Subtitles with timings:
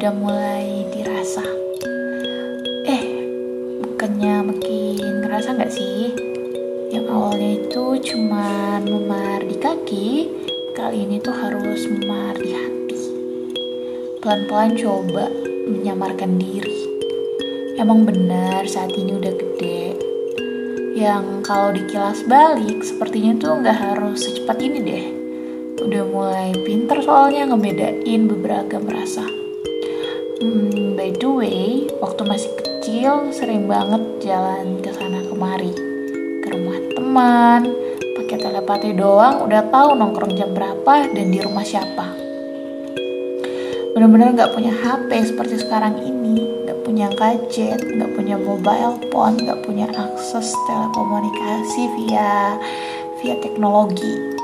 [0.00, 1.44] udah mulai dirasa.
[2.88, 3.04] Eh,
[3.84, 6.16] bukannya makin ngerasa nggak sih?
[6.88, 10.08] Yang awalnya itu cuma memar di kaki,
[10.72, 13.00] kali ini tuh harus memar di hati.
[14.24, 15.28] Pelan-pelan coba
[15.68, 16.80] menyamarkan diri.
[17.76, 20.00] Emang benar saat ini udah gede.
[20.96, 25.19] Yang kalau dikilas balik, sepertinya tuh nggak harus secepat ini deh.
[25.80, 29.24] Udah mulai pinter soalnya ngebedain beberapa rasa.
[30.36, 35.72] Hmm, by the way, waktu masih kecil sering banget jalan ke sana kemari.
[36.44, 42.12] Ke rumah teman, pakai telepati doang udah tahu nongkrong jam berapa dan di rumah siapa.
[43.96, 49.64] Bener-bener gak punya HP seperti sekarang ini, gak punya gadget, gak punya mobile phone, gak
[49.64, 52.60] punya akses telekomunikasi via
[53.24, 54.39] via teknologi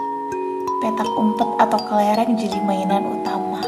[0.87, 3.59] petak umpet atau kelereng jadi mainan utama.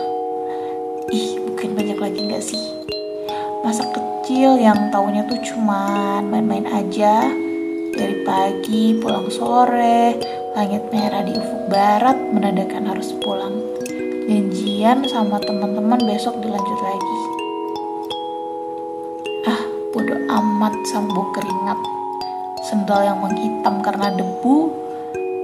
[1.10, 2.62] Ih, mungkin banyak lagi gak sih?
[3.66, 7.26] Masa kecil yang taunya tuh cuman main-main aja
[7.90, 10.14] dari pagi pulang sore,
[10.54, 13.58] langit merah di ufuk barat menandakan harus pulang.
[14.30, 17.20] Janjian sama teman-teman besok dilanjut lagi.
[19.42, 19.60] Ah,
[19.90, 21.82] bodoh amat sambo keringat.
[22.70, 24.70] Sendal yang menghitam karena debu,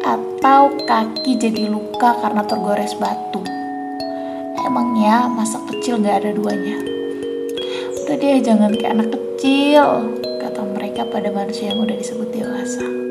[0.04, 3.40] atau kaki jadi luka karena tergores batu.
[4.60, 6.76] Emangnya masa kecil gak ada duanya?
[8.04, 10.12] Udah deh jangan kayak anak kecil,
[10.44, 13.03] kata mereka pada manusia yang udah disebut dewasa.